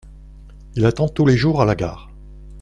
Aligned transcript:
Il 0.73 0.87
attend 0.87 1.07
tous 1.07 1.27
les 1.27 1.37
jours 1.37 1.61
à 1.61 1.65
la 1.65 1.75
gare. 1.75 2.09